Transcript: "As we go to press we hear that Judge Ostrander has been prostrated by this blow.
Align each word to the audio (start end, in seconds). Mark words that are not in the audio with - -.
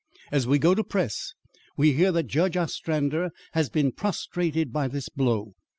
"As 0.31 0.47
we 0.47 0.57
go 0.57 0.73
to 0.73 0.83
press 0.83 1.35
we 1.77 1.93
hear 1.93 2.11
that 2.11 2.23
Judge 2.23 2.57
Ostrander 2.57 3.29
has 3.51 3.69
been 3.69 3.91
prostrated 3.91 4.73
by 4.73 4.87
this 4.87 5.09
blow. 5.09 5.53